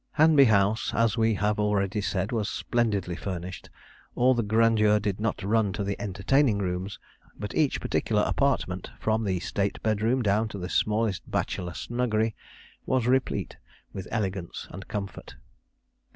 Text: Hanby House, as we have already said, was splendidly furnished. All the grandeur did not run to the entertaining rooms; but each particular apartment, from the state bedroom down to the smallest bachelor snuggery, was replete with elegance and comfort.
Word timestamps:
Hanby 0.13 0.45
House, 0.45 0.91
as 0.95 1.15
we 1.15 1.35
have 1.35 1.59
already 1.59 2.01
said, 2.01 2.31
was 2.31 2.49
splendidly 2.49 3.15
furnished. 3.15 3.69
All 4.15 4.33
the 4.33 4.41
grandeur 4.41 4.99
did 4.99 5.19
not 5.19 5.43
run 5.43 5.71
to 5.73 5.83
the 5.83 5.95
entertaining 6.01 6.57
rooms; 6.57 6.97
but 7.37 7.53
each 7.53 7.79
particular 7.79 8.23
apartment, 8.23 8.89
from 8.99 9.23
the 9.25 9.39
state 9.41 9.79
bedroom 9.83 10.23
down 10.23 10.47
to 10.47 10.57
the 10.57 10.69
smallest 10.69 11.29
bachelor 11.29 11.75
snuggery, 11.75 12.33
was 12.87 13.05
replete 13.05 13.57
with 13.93 14.07
elegance 14.09 14.65
and 14.71 14.87
comfort. 14.87 15.35